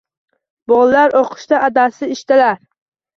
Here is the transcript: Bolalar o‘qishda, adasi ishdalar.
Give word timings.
Bolalar 0.71 1.13
o‘qishda, 1.19 1.59
adasi 1.67 2.09
ishdalar. 2.17 2.57